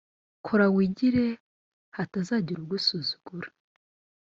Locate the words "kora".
0.45-0.65